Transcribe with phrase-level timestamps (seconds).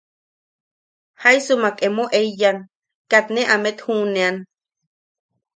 [1.23, 2.57] Jaisumak emo eiyan,
[3.11, 4.35] kat ne amet juʼunean...